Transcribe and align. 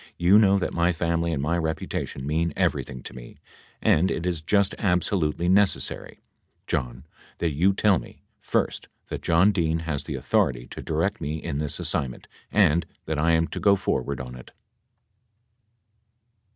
You 0.17 0.39
know 0.39 0.57
that 0.57 0.73
my 0.73 0.91
family 0.91 1.31
and 1.31 1.39
my 1.43 1.55
reputation 1.59 2.25
mean 2.25 2.53
everything 2.55 3.03
to 3.03 3.13
me 3.13 3.37
and 3.83 4.09
it 4.09 4.25
is 4.25 4.41
just 4.41 4.73
absolutely 4.79 5.47
necessary, 5.47 6.21
John, 6.65 7.05
that 7.37 7.51
you 7.51 7.71
tell 7.71 7.99
me, 7.99 8.23
first 8.39 8.87
that 9.09 9.21
John 9.21 9.51
Dean 9.51 9.77
has 9.81 10.05
the 10.05 10.15
authority 10.15 10.65
to 10.69 10.81
direct 10.81 11.21
me 11.21 11.37
in 11.37 11.59
this 11.59 11.79
assignment, 11.79 12.27
and 12.51 12.87
that 13.05 13.19
I 13.19 13.33
am 13.33 13.45
to 13.49 13.59
go 13.59 13.75
forward 13.75 14.19
on 14.19 14.33
it." 14.33 14.49